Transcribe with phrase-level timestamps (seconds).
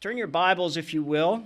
[0.00, 1.42] Turn your Bibles, if you will.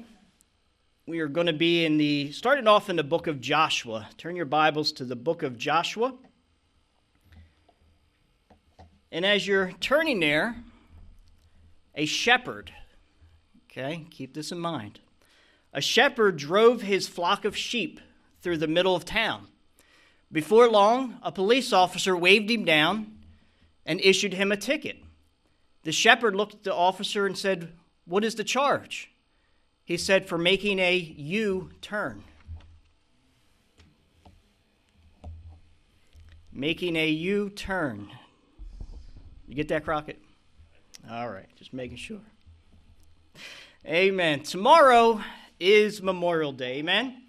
[1.07, 4.11] We are going to be in the, starting off in the book of Joshua.
[4.19, 6.13] Turn your Bibles to the book of Joshua.
[9.11, 10.57] And as you're turning there,
[11.95, 12.71] a shepherd,
[13.71, 15.01] okay, keep this in mind.
[15.73, 18.01] A shepherd drove his flock of sheep
[18.43, 19.47] through the middle of town.
[20.31, 23.17] Before long, a police officer waved him down
[23.87, 24.99] and issued him a ticket.
[25.85, 27.73] The shepherd looked at the officer and said,
[28.05, 29.11] What is the charge?
[29.85, 32.23] He said, For making a U turn.
[36.53, 38.09] Making a U turn.
[39.49, 40.21] You get that, Crockett?
[41.11, 42.21] All right, just making sure.
[43.87, 44.43] Amen.
[44.43, 45.21] Tomorrow
[45.59, 46.79] is Memorial Day.
[46.79, 47.23] Amen.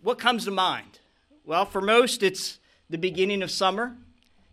[0.00, 1.00] What comes to mind?
[1.44, 2.58] Well, for most, it's
[2.88, 3.96] the beginning of summer.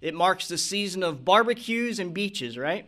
[0.01, 2.85] It marks the season of barbecues and beaches, right?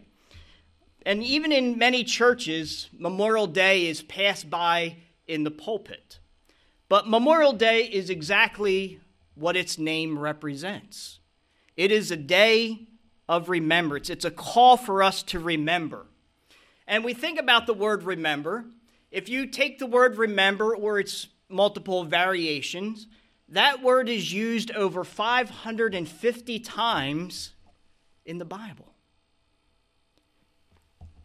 [1.05, 4.97] And even in many churches, Memorial Day is passed by
[5.27, 6.19] in the pulpit.
[6.89, 8.99] But Memorial Day is exactly
[9.35, 11.19] what its name represents
[11.77, 12.87] it is a day
[13.27, 16.05] of remembrance, it's a call for us to remember.
[16.85, 18.65] And we think about the word remember.
[19.09, 23.07] If you take the word remember or its multiple variations,
[23.49, 27.53] that word is used over 550 times
[28.25, 28.93] in the Bible.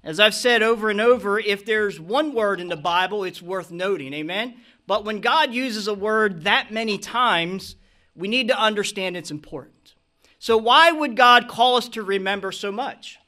[0.07, 3.73] As I've said over and over, if there's one word in the Bible, it's worth
[3.73, 4.15] noting.
[4.15, 4.55] Amen?
[4.87, 7.75] But when God uses a word that many times,
[8.15, 9.97] we need to understand its importance.
[10.39, 13.19] So, why would God call us to remember so much?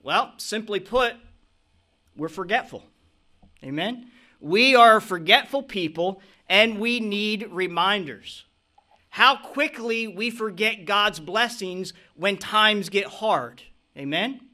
[0.00, 1.14] Well, simply put,
[2.16, 2.84] we're forgetful.
[3.64, 4.12] Amen?
[4.38, 8.44] We are forgetful people and we need reminders.
[9.08, 13.62] How quickly we forget God's blessings when times get hard.
[13.98, 14.45] Amen?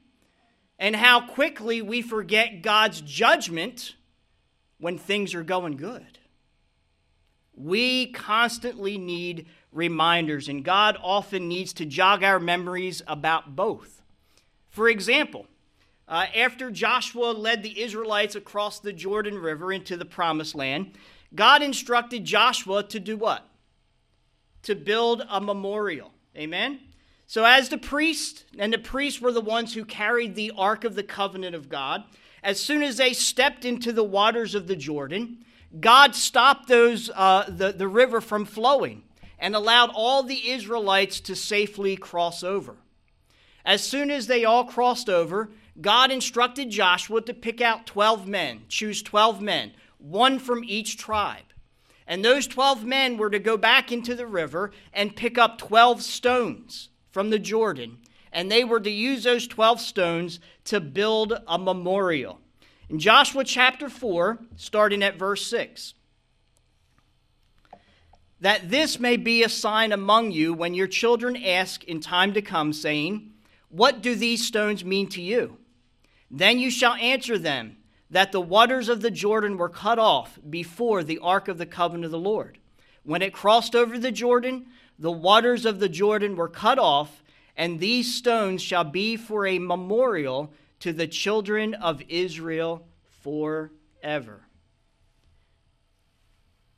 [0.83, 3.95] And how quickly we forget God's judgment
[4.79, 6.19] when things are going good.
[7.55, 14.01] We constantly need reminders, and God often needs to jog our memories about both.
[14.67, 15.47] For example,
[16.05, 20.97] uh, after Joshua led the Israelites across the Jordan River into the promised land,
[21.33, 23.47] God instructed Joshua to do what?
[24.63, 26.11] To build a memorial.
[26.35, 26.81] Amen?
[27.33, 30.93] So, as the priest, and the priests were the ones who carried the Ark of
[30.93, 32.03] the Covenant of God,
[32.43, 35.43] as soon as they stepped into the waters of the Jordan,
[35.79, 39.01] God stopped those, uh, the, the river from flowing
[39.39, 42.75] and allowed all the Israelites to safely cross over.
[43.65, 45.49] As soon as they all crossed over,
[45.81, 51.51] God instructed Joshua to pick out 12 men, choose 12 men, one from each tribe.
[52.05, 56.03] And those 12 men were to go back into the river and pick up 12
[56.03, 57.99] stones from the Jordan,
[58.33, 62.41] and they were to use those 12 stones to build a memorial.
[62.89, 65.93] In Joshua chapter 4, starting at verse 6,
[68.41, 72.41] that this may be a sign among you when your children ask in time to
[72.41, 73.31] come, saying,
[73.69, 75.57] What do these stones mean to you?
[76.31, 77.77] Then you shall answer them
[78.09, 82.05] that the waters of the Jordan were cut off before the ark of the covenant
[82.05, 82.57] of the Lord.
[83.03, 84.65] When it crossed over the Jordan,
[85.03, 87.25] the waters of the Jordan were cut off,
[87.57, 92.87] and these stones shall be for a memorial to the children of Israel
[93.21, 94.45] forever.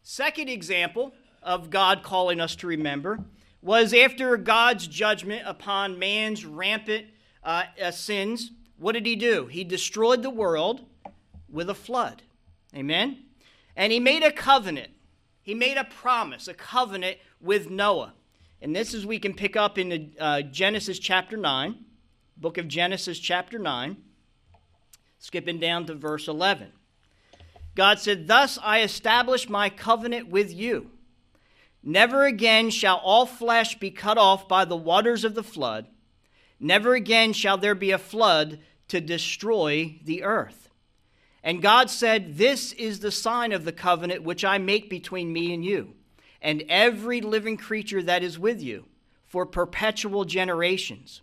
[0.02, 3.20] Second example of God calling us to remember
[3.62, 7.06] was after God's judgment upon man's rampant
[7.44, 8.50] uh, uh, sins.
[8.80, 9.46] What did he do?
[9.46, 10.82] He destroyed the world
[11.48, 12.24] with a flood.
[12.76, 13.20] Amen?
[13.76, 14.90] And he made a covenant.
[15.46, 18.14] He made a promise, a covenant with Noah.
[18.64, 21.76] And this is we can pick up in the, uh, Genesis chapter 9,
[22.36, 23.96] book of Genesis chapter 9,
[25.20, 26.72] skipping down to verse 11.
[27.76, 30.90] God said, Thus I establish my covenant with you.
[31.84, 35.86] Never again shall all flesh be cut off by the waters of the flood.
[36.60, 38.58] Never again shall there be a flood
[38.88, 40.70] to destroy the earth.
[41.46, 45.54] And God said, This is the sign of the covenant which I make between me
[45.54, 45.94] and you
[46.42, 48.86] and every living creature that is with you
[49.24, 51.22] for perpetual generations.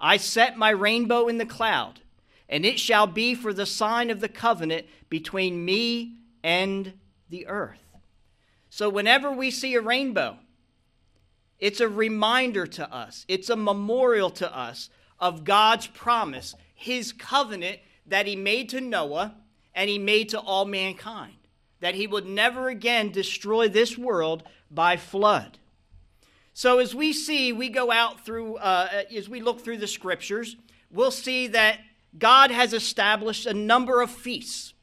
[0.00, 2.00] I set my rainbow in the cloud,
[2.48, 6.94] and it shall be for the sign of the covenant between me and
[7.28, 7.78] the earth.
[8.70, 10.38] So, whenever we see a rainbow,
[11.60, 14.90] it's a reminder to us, it's a memorial to us
[15.20, 19.36] of God's promise, his covenant that he made to Noah
[19.74, 21.34] and he made to all mankind
[21.80, 25.58] that he would never again destroy this world by flood.
[26.52, 30.56] So, as we see, we go out through, uh, as we look through the scriptures,
[30.90, 31.80] we'll see that
[32.18, 34.74] God has established a number of feasts,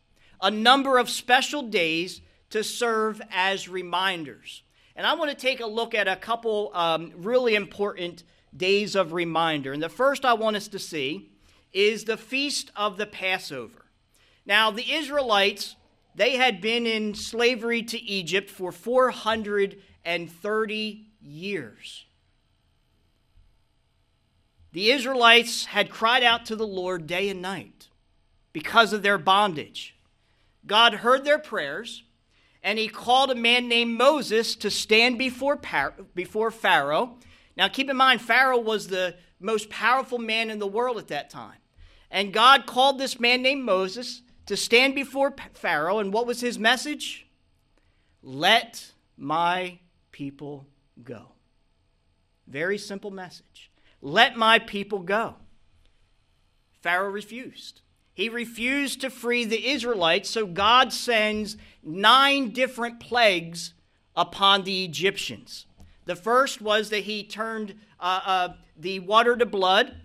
[0.41, 4.63] a number of special days to serve as reminders.
[4.95, 8.23] And I want to take a look at a couple um, really important
[8.55, 9.73] days of reminder.
[9.73, 11.29] And the first I want us to see
[11.73, 13.86] is the Feast of the Passover.
[14.47, 15.75] Now, the Israelites,
[16.15, 22.05] they had been in slavery to Egypt for 430 years.
[24.71, 27.89] The Israelites had cried out to the Lord day and night
[28.53, 29.97] because of their bondage.
[30.65, 32.03] God heard their prayers,
[32.63, 35.59] and he called a man named Moses to stand before,
[36.15, 37.17] before Pharaoh.
[37.57, 41.29] Now, keep in mind, Pharaoh was the most powerful man in the world at that
[41.29, 41.57] time.
[42.09, 46.57] And God called this man named Moses to stand before Pharaoh, and what was his
[46.57, 47.27] message?
[48.23, 49.79] Let my
[50.11, 50.65] people
[51.03, 51.27] go.
[52.47, 53.71] Very simple message.
[54.01, 55.35] Let my people go.
[56.81, 57.81] Pharaoh refused.
[58.13, 63.73] He refused to free the Israelites, so God sends nine different plagues
[64.15, 65.67] upon the Egyptians.
[66.05, 69.95] The first was that he turned uh, uh, the water to blood.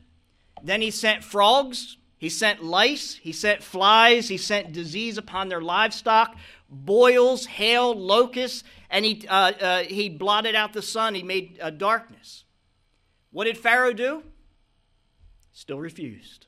[0.62, 1.96] Then he sent frogs.
[2.22, 3.14] He sent lice.
[3.14, 4.28] He sent flies.
[4.28, 6.36] He sent disease upon their livestock,
[6.70, 11.16] boils, hail, locusts, and he, uh, uh he blotted out the sun.
[11.16, 12.44] He made uh, darkness.
[13.32, 14.22] What did Pharaoh do?
[15.50, 16.46] Still refused.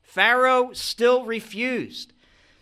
[0.00, 2.12] Pharaoh still refused.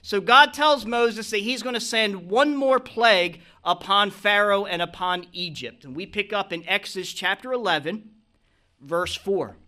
[0.00, 4.80] So God tells Moses that he's going to send one more plague upon Pharaoh and
[4.80, 5.84] upon Egypt.
[5.84, 8.08] And we pick up in Exodus chapter 11,
[8.80, 9.58] verse 4.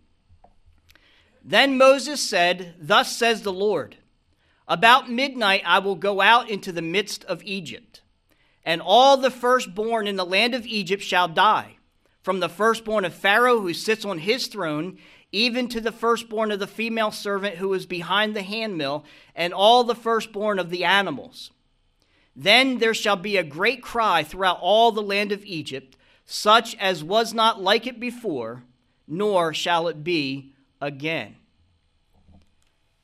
[1.43, 3.97] Then Moses said, Thus says the Lord,
[4.67, 8.01] About midnight I will go out into the midst of Egypt,
[8.63, 11.77] and all the firstborn in the land of Egypt shall die
[12.21, 14.97] from the firstborn of Pharaoh who sits on his throne,
[15.31, 19.05] even to the firstborn of the female servant who is behind the handmill,
[19.35, 21.51] and all the firstborn of the animals.
[22.35, 27.03] Then there shall be a great cry throughout all the land of Egypt, such as
[27.03, 28.63] was not like it before,
[29.07, 31.35] nor shall it be again.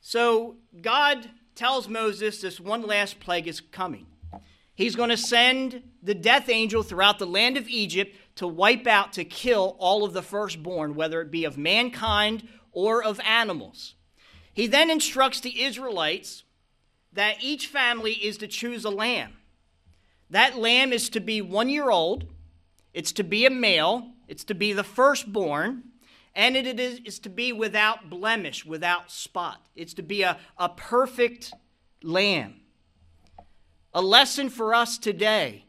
[0.00, 4.06] So God tells Moses this one last plague is coming.
[4.74, 9.14] He's going to send the death angel throughout the land of Egypt to wipe out,
[9.14, 13.94] to kill all of the firstborn, whether it be of mankind or of animals.
[14.52, 16.44] He then instructs the Israelites
[17.12, 19.32] that each family is to choose a lamb.
[20.28, 22.26] That lamb is to be one year old,
[22.92, 25.84] it's to be a male, it's to be the firstborn,
[26.36, 29.66] and it is, is to be without blemish, without spot.
[29.74, 31.52] It's to be a, a perfect
[32.02, 32.60] lamb.
[33.94, 35.64] A lesson for us today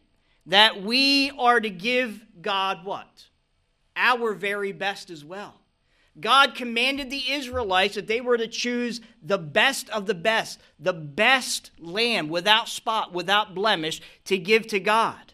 [0.46, 3.28] that we are to give God what?
[3.96, 5.62] Our very best as well.
[6.20, 10.94] God commanded the Israelites that they were to choose the best of the best, the
[10.94, 15.34] best lamb without spot, without blemish, to give to God.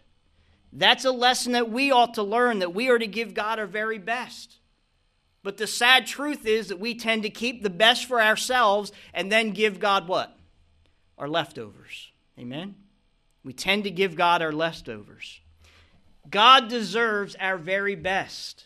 [0.71, 3.65] That's a lesson that we ought to learn that we are to give God our
[3.65, 4.59] very best.
[5.43, 9.31] But the sad truth is that we tend to keep the best for ourselves and
[9.31, 10.35] then give God what?
[11.17, 12.11] Our leftovers.
[12.39, 12.75] Amen?
[13.43, 15.41] We tend to give God our leftovers.
[16.29, 18.65] God deserves our very best.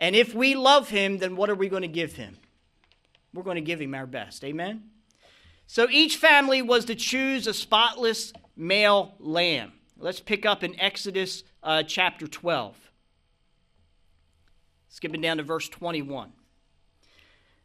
[0.00, 2.36] And if we love him, then what are we going to give him?
[3.32, 4.42] We're going to give him our best.
[4.42, 4.90] Amen?
[5.68, 9.72] So each family was to choose a spotless male lamb.
[9.96, 12.76] Let's pick up in Exodus uh, chapter 12.
[14.92, 16.34] Skipping down to verse 21.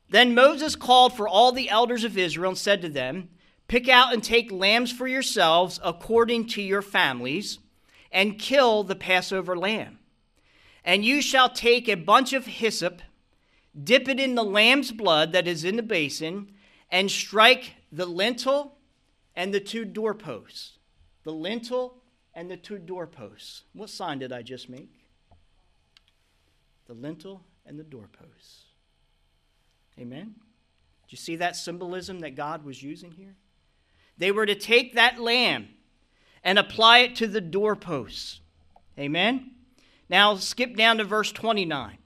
[0.10, 3.28] Then Moses called for all the elders of Israel and said to them,
[3.68, 7.60] Pick out and take lambs for yourselves according to your families
[8.14, 10.00] and kill the Passover lamb.
[10.86, 13.02] And you shall take a bunch of hyssop,
[13.78, 16.54] dip it in the lamb's blood that is in the basin,
[16.90, 18.78] and strike the lintel
[19.36, 20.78] and the two doorposts.
[21.26, 21.98] The lintel
[22.34, 23.64] and the two doorposts.
[23.74, 24.97] What sign did I just make?
[26.88, 28.64] The lintel and the doorposts.
[30.00, 30.36] Amen?
[30.36, 33.36] Do you see that symbolism that God was using here?
[34.18, 35.70] They were to take that lamb
[36.44, 38.42] and apply it to the doorposts.
[38.98, 39.52] Amen?
[40.10, 41.98] Now skip down to verse 29.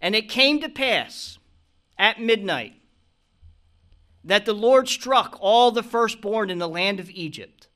[0.00, 1.38] And it came to pass
[1.98, 2.74] at midnight
[4.24, 7.68] that the Lord struck all the firstborn in the land of Egypt,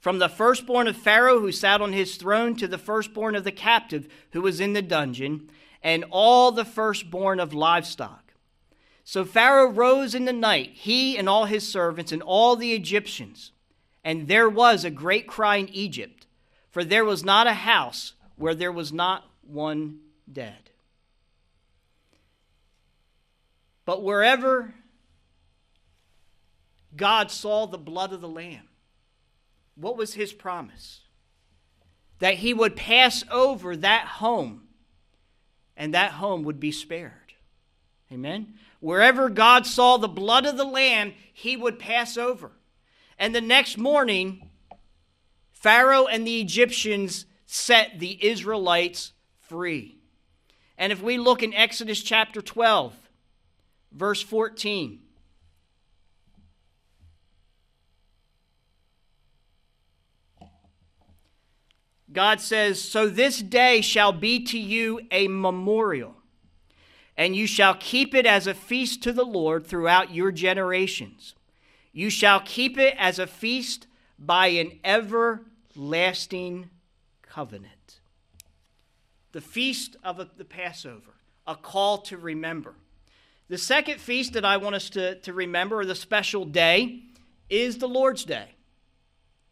[0.00, 3.52] from the firstborn of Pharaoh who sat on his throne to the firstborn of the
[3.52, 5.50] captive who was in the dungeon,
[5.82, 8.34] and all the firstborn of livestock.
[9.04, 13.52] So Pharaoh rose in the night, he and all his servants and all the Egyptians.
[14.04, 16.26] And there was a great cry in Egypt,
[16.70, 19.98] for there was not a house where there was not one
[20.30, 20.70] dead.
[23.84, 24.74] But wherever
[26.96, 28.68] God saw the blood of the Lamb,
[29.80, 31.00] what was his promise?
[32.18, 34.62] That he would pass over that home
[35.76, 37.12] and that home would be spared.
[38.12, 38.54] Amen?
[38.80, 42.52] Wherever God saw the blood of the Lamb, he would pass over.
[43.18, 44.50] And the next morning,
[45.52, 49.98] Pharaoh and the Egyptians set the Israelites free.
[50.78, 52.94] And if we look in Exodus chapter 12,
[53.92, 55.00] verse 14,
[62.12, 66.16] God says, So this day shall be to you a memorial,
[67.16, 71.34] and you shall keep it as a feast to the Lord throughout your generations.
[71.92, 73.86] You shall keep it as a feast
[74.18, 76.70] by an everlasting
[77.22, 78.00] covenant.
[79.32, 81.14] The feast of the Passover,
[81.46, 82.74] a call to remember.
[83.48, 87.02] The second feast that I want us to, to remember, or the special day,
[87.48, 88.54] is the Lord's Day.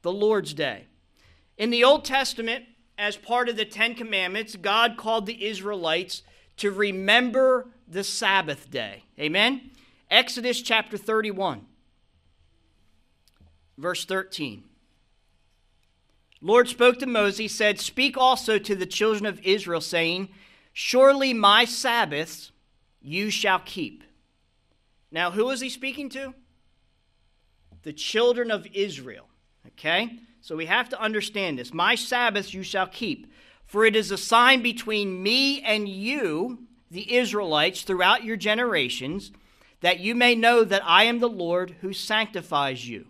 [0.03, 0.88] The Lord's Day.
[1.59, 2.65] In the Old Testament,
[2.97, 6.23] as part of the Ten Commandments, God called the Israelites
[6.57, 9.05] to remember the Sabbath day.
[9.19, 9.73] Amen?
[10.11, 11.67] Exodus chapter 31,
[13.77, 14.65] verse 13.
[16.41, 20.29] Lord spoke to Moses, said, Speak also to the children of Israel, saying,
[20.73, 22.53] Surely my Sabbaths
[23.03, 24.05] you shall keep.
[25.11, 26.35] Now, who is he speaking to?
[27.83, 29.27] The children of Israel.
[29.67, 30.21] Okay?
[30.41, 31.75] So we have to understand this.
[31.75, 33.33] My Sabbaths you shall keep,
[33.67, 39.31] for it is a sign between me and you, the Israelites, throughout your generations,
[39.81, 43.07] that you may know that I am the Lord who sanctifies you.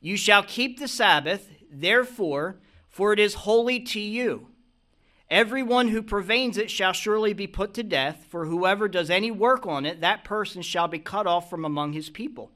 [0.00, 2.56] You shall keep the Sabbath, therefore,
[2.88, 4.48] for it is holy to you.
[5.30, 9.66] Everyone who profanes it shall surely be put to death, for whoever does any work
[9.66, 12.50] on it, that person shall be cut off from among his people.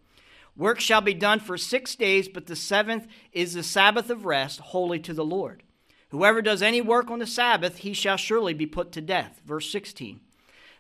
[0.59, 4.59] Work shall be done for six days, but the seventh is the Sabbath of rest,
[4.59, 5.63] holy to the Lord.
[6.09, 9.41] Whoever does any work on the Sabbath, he shall surely be put to death.
[9.47, 10.21] Verse 16.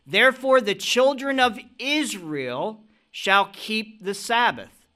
[0.05, 2.83] Therefore, the children of Israel
[3.13, 4.87] shall keep the Sabbath,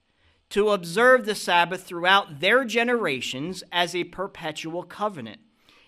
[0.51, 5.41] to observe the Sabbath throughout their generations as a perpetual covenant.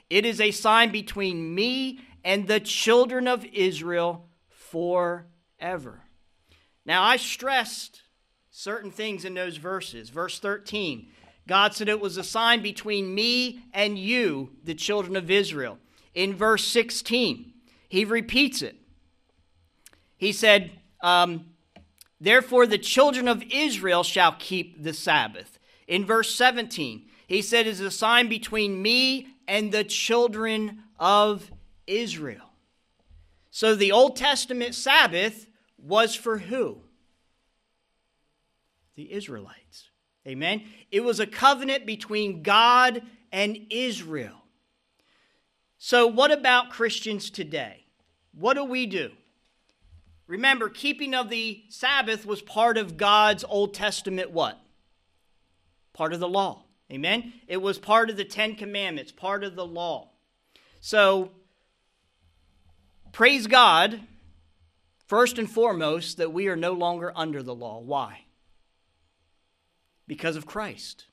[0.09, 6.03] It is a sign between me and the children of Israel forever.
[6.87, 8.04] Now, I stressed
[8.57, 10.11] certain things in those verses.
[10.11, 11.09] Verse 13
[11.47, 15.79] God said it was a sign between me and you, the children of Israel.
[16.15, 17.53] In verse 16,
[17.87, 18.77] he repeats it.
[20.17, 20.71] He said,
[21.03, 21.47] um,
[22.19, 25.59] Therefore, the children of Israel shall keep the Sabbath.
[25.87, 31.51] In verse 17, he said, Is a sign between me and the children of
[31.87, 32.53] Israel.
[33.51, 35.47] So the Old Testament Sabbath
[35.77, 36.84] was for who?
[38.97, 39.91] The Israelites.
[40.27, 40.63] Amen.
[40.91, 44.43] It was a covenant between God and Israel.
[45.79, 47.85] So, what about Christians today?
[48.33, 49.11] What do we do?
[50.27, 54.59] Remember, keeping of the Sabbath was part of God's Old Testament what?
[55.93, 56.65] Part of the law.
[56.91, 57.35] Amen.
[57.47, 60.11] It was part of the 10 commandments, part of the law.
[60.81, 61.31] So,
[63.13, 64.01] praise God
[65.07, 67.81] first and foremost that we are no longer under the law.
[67.81, 68.24] Why?
[70.07, 71.07] Because of Christ.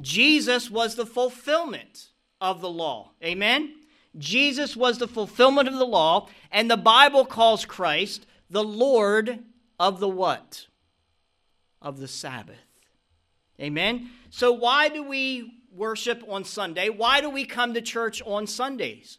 [0.00, 2.08] Jesus was the fulfillment
[2.40, 3.12] of the law.
[3.22, 3.74] Amen?
[4.16, 9.40] Jesus was the fulfillment of the law, and the Bible calls Christ the Lord
[9.78, 10.66] of the what?
[11.82, 12.56] Of the Sabbath.
[13.60, 14.10] Amen?
[14.30, 16.88] So, why do we worship on Sunday?
[16.88, 19.18] Why do we come to church on Sundays?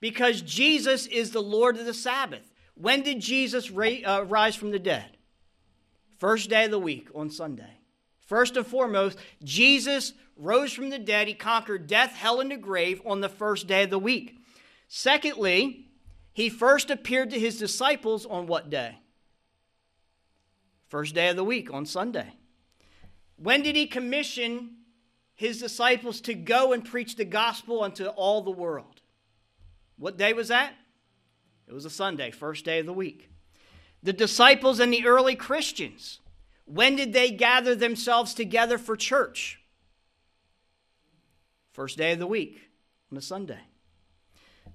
[0.00, 2.52] Because Jesus is the Lord of the Sabbath.
[2.74, 5.16] When did Jesus ra- uh, rise from the dead?
[6.18, 7.77] First day of the week on Sunday.
[8.28, 11.28] First and foremost, Jesus rose from the dead.
[11.28, 14.38] He conquered death, hell, and the grave on the first day of the week.
[14.86, 15.86] Secondly,
[16.34, 18.98] he first appeared to his disciples on what day?
[20.88, 22.34] First day of the week, on Sunday.
[23.36, 24.76] When did he commission
[25.34, 29.00] his disciples to go and preach the gospel unto all the world?
[29.96, 30.74] What day was that?
[31.66, 33.30] It was a Sunday, first day of the week.
[34.02, 36.20] The disciples and the early Christians
[36.68, 39.60] when did they gather themselves together for church?
[41.72, 42.70] First day of the week,
[43.10, 43.60] on a Sunday.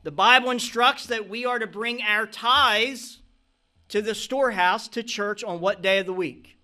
[0.03, 3.19] The Bible instructs that we are to bring our tithes
[3.89, 6.57] to the storehouse, to church, on what day of the week?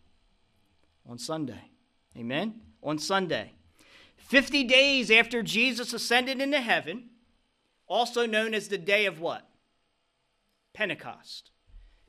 [1.07, 1.69] On Sunday.
[2.17, 2.62] Amen?
[2.81, 3.53] On Sunday.
[4.17, 7.09] 50 days after Jesus ascended into heaven,
[7.88, 9.48] also known as the day of what?
[10.74, 11.51] Pentecost.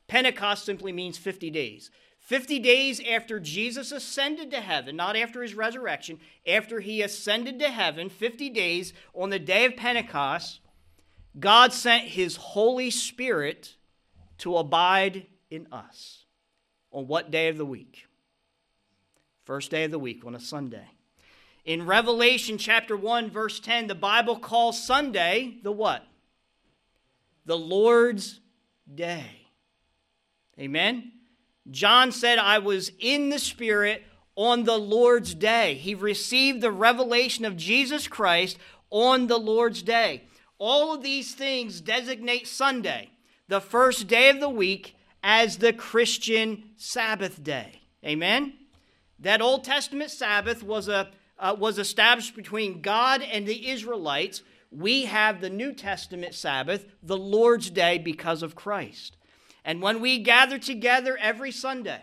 [0.06, 1.90] Pentecost simply means 50 days.
[2.30, 7.68] 50 days after Jesus ascended to heaven, not after his resurrection, after he ascended to
[7.68, 10.60] heaven, 50 days on the day of Pentecost,
[11.40, 13.74] God sent his Holy Spirit
[14.38, 16.24] to abide in us.
[16.92, 18.06] On what day of the week?
[19.42, 20.86] First day of the week, on a Sunday.
[21.64, 26.06] In Revelation chapter 1, verse 10, the Bible calls Sunday the what?
[27.44, 28.38] The Lord's
[28.94, 29.48] day.
[30.60, 31.10] Amen?
[31.68, 34.04] John said, I was in the Spirit
[34.36, 35.74] on the Lord's day.
[35.74, 38.58] He received the revelation of Jesus Christ
[38.90, 40.24] on the Lord's day.
[40.58, 43.10] All of these things designate Sunday,
[43.48, 47.82] the first day of the week, as the Christian Sabbath day.
[48.04, 48.54] Amen?
[49.18, 54.42] That Old Testament Sabbath was, a, uh, was established between God and the Israelites.
[54.70, 59.16] We have the New Testament Sabbath, the Lord's day, because of Christ.
[59.64, 62.00] And when we gather together every Sunday,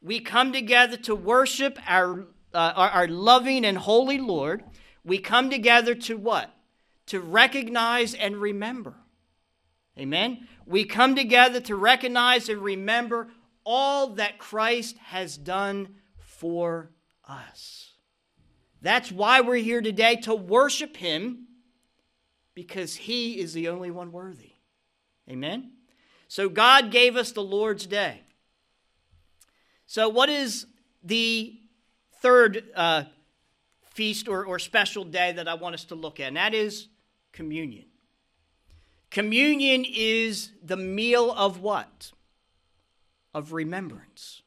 [0.00, 4.62] we come together to worship our, uh, our, our loving and holy Lord.
[5.04, 6.50] We come together to what?
[7.06, 8.94] To recognize and remember.
[9.98, 10.46] Amen?
[10.66, 13.28] We come together to recognize and remember
[13.64, 16.90] all that Christ has done for
[17.26, 17.92] us.
[18.80, 21.48] That's why we're here today to worship Him
[22.54, 24.52] because He is the only one worthy.
[25.28, 25.72] Amen?
[26.28, 28.20] So God gave us the Lord's Day.
[29.86, 30.66] So, what is
[31.02, 31.58] the
[32.20, 33.04] third uh,
[33.94, 36.28] feast or, or special day that I want us to look at?
[36.28, 36.88] And that is
[37.32, 37.86] communion.
[39.10, 42.12] Communion is the meal of what?
[43.32, 44.42] Of remembrance.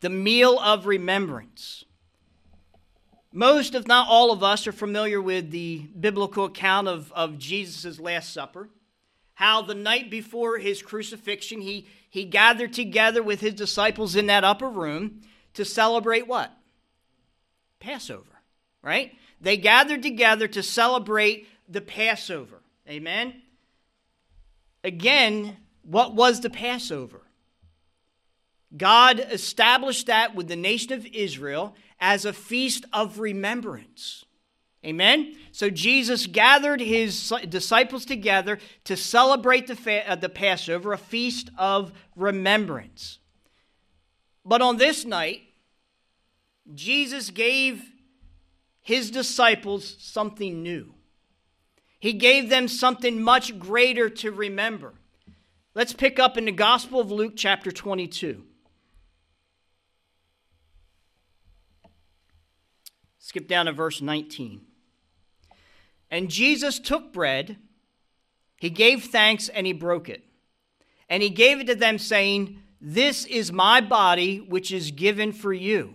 [0.00, 1.84] The meal of remembrance.
[3.32, 7.98] Most, if not all of us, are familiar with the biblical account of, of Jesus'
[7.98, 8.68] Last Supper
[9.36, 14.44] how the night before his crucifixion, he, he gathered together with his disciples in that
[14.44, 15.20] upper room
[15.52, 16.50] to celebrate what?
[17.78, 18.40] Passover,
[18.82, 19.12] right?
[19.38, 22.62] They gathered together to celebrate the Passover.
[22.88, 23.42] Amen?
[24.82, 27.20] Again, what was the Passover?
[28.74, 34.24] God established that with the nation of Israel as a feast of remembrance.
[34.86, 35.34] Amen?
[35.50, 41.92] So Jesus gathered his disciples together to celebrate the, uh, the Passover, a feast of
[42.14, 43.18] remembrance.
[44.44, 45.42] But on this night,
[46.72, 47.82] Jesus gave
[48.80, 50.94] his disciples something new.
[51.98, 54.94] He gave them something much greater to remember.
[55.74, 58.44] Let's pick up in the Gospel of Luke, chapter 22.
[63.18, 64.60] Skip down to verse 19.
[66.10, 67.56] And Jesus took bread,
[68.58, 70.24] he gave thanks, and he broke it.
[71.08, 75.52] And he gave it to them, saying, This is my body, which is given for
[75.52, 75.94] you.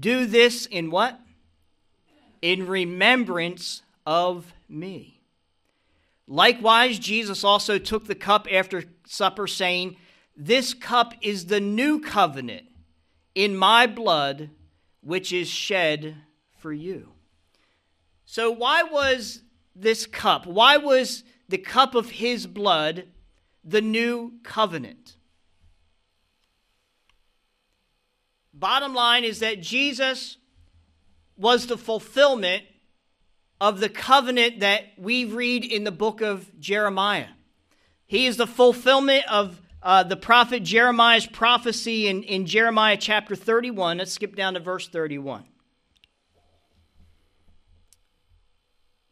[0.00, 1.20] Do this in what?
[2.40, 5.20] In remembrance of me.
[6.26, 9.96] Likewise, Jesus also took the cup after supper, saying,
[10.36, 12.66] This cup is the new covenant
[13.34, 14.50] in my blood,
[15.02, 16.16] which is shed
[16.58, 17.12] for you.
[18.24, 19.42] So, why was
[19.74, 23.08] this cup, why was the cup of his blood
[23.64, 25.16] the new covenant?
[28.54, 30.36] Bottom line is that Jesus
[31.36, 32.64] was the fulfillment
[33.60, 37.28] of the covenant that we read in the book of Jeremiah.
[38.06, 43.98] He is the fulfillment of uh, the prophet Jeremiah's prophecy in, in Jeremiah chapter 31.
[43.98, 45.44] Let's skip down to verse 31.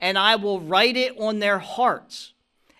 [0.00, 2.32] and I will write it on their hearts,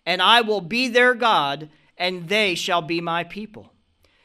[0.05, 3.72] and I will be their God, and they shall be my people.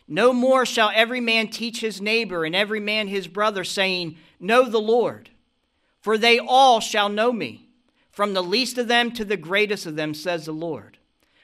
[0.08, 4.70] No more shall every man teach his neighbor and every man his brother, saying, Know
[4.70, 5.30] the Lord.
[6.02, 7.70] For they all shall know me,
[8.12, 10.98] from the least of them to the greatest of them, says the Lord.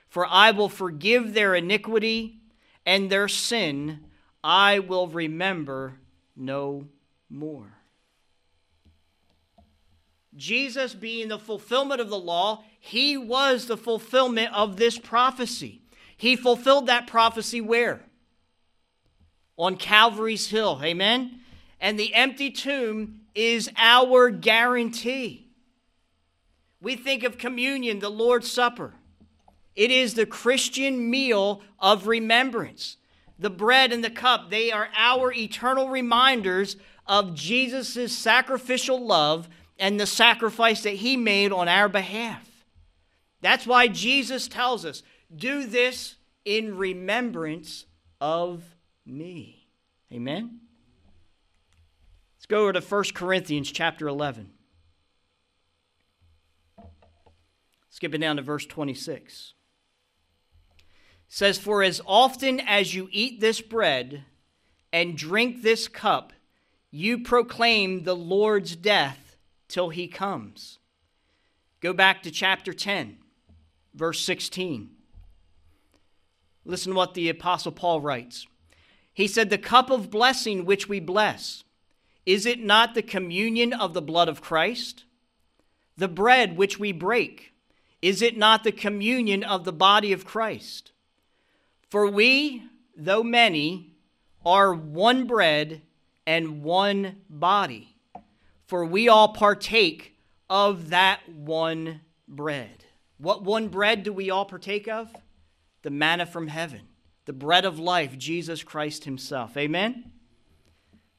[0.10, 2.40] For I will forgive their iniquity
[2.86, 4.00] and their sin
[4.44, 6.00] I will remember
[6.36, 6.88] no
[7.30, 7.77] more.
[10.38, 15.82] Jesus being the fulfillment of the law, he was the fulfillment of this prophecy.
[16.16, 18.02] He fulfilled that prophecy where?
[19.58, 20.80] on Calvary's Hill.
[20.84, 21.40] Amen?
[21.82, 25.48] And the empty tomb is our guarantee.
[26.80, 28.94] We think of communion, the Lord's Supper.
[29.76, 32.98] It is the Christian meal of remembrance.
[33.40, 39.48] The bread and the cup, they are our eternal reminders of Jesus' sacrificial love
[39.80, 42.48] and the sacrifice that he made on our behalf.
[43.42, 45.04] That's why Jesus tells us,
[45.36, 47.86] do this in remembrance
[48.20, 48.64] of
[49.06, 49.68] me.
[50.12, 50.62] Amen?
[52.38, 54.52] Let's go over to 1 Corinthians chapter 11.
[57.90, 59.54] Skipping down to verse 26
[61.28, 64.24] says, For as often as you eat this bread
[64.94, 66.32] and drink this cup,
[66.92, 69.27] you proclaim the Lord's death
[69.68, 70.80] till he comes.
[71.80, 73.18] Go back to chapter 10,
[73.94, 74.90] verse 16.
[76.66, 78.48] Listen to what the Apostle Paul writes.
[79.14, 81.64] He said, The cup of blessing which we bless,
[82.26, 85.06] is it not the communion of the blood of Christ?
[85.96, 87.54] The bread which we break,
[88.02, 90.92] is it not the communion of the body of Christ?
[91.90, 92.64] For we,
[92.96, 93.96] though many,
[94.46, 95.82] are one bread
[96.26, 97.96] and one body,
[98.68, 100.16] for we all partake
[100.50, 102.86] of that one bread.
[103.18, 105.12] What one bread do we all partake of?
[105.82, 106.82] The manna from heaven,
[107.26, 109.58] the bread of life, Jesus Christ Himself.
[109.58, 110.12] Amen?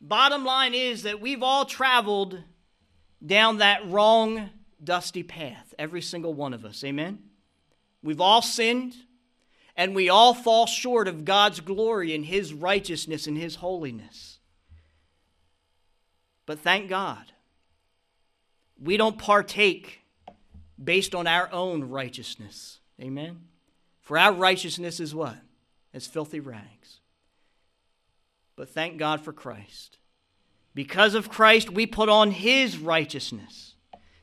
[0.01, 2.43] Bottom line is that we've all traveled
[3.25, 4.51] down that wrong,
[4.83, 6.85] dusty path, every single one of us.
[6.85, 7.19] Amen?
[8.03, 8.95] We've all sinned
[9.77, 14.39] and we all fall short of God's glory and His righteousness and His holiness.
[16.47, 17.33] But thank God,
[18.83, 20.01] we don't partake
[20.83, 22.79] based on our own righteousness.
[23.01, 23.41] Amen?
[24.01, 25.37] For our righteousness is what?
[25.93, 27.01] As filthy rags.
[28.57, 29.99] But thank God for Christ.
[30.75, 33.75] Because of Christ, we put on His righteousness.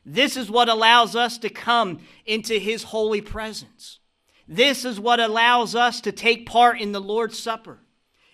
[0.05, 3.99] This is what allows us to come into His holy presence.
[4.47, 7.79] This is what allows us to take part in the Lord's Supper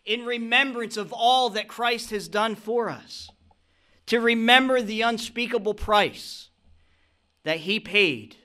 [0.05, 3.29] in remembrance of all that Christ has done for us,
[4.11, 6.49] to remember the unspeakable price
[7.43, 8.35] that He paid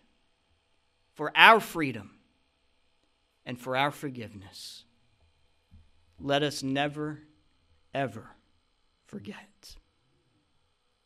[1.12, 2.12] for our freedom
[3.44, 4.85] and for our forgiveness.
[6.20, 7.22] Let us never,
[7.92, 8.29] ever
[9.07, 9.74] forget.